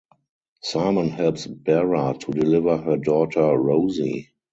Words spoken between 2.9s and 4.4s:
daughter Rosie.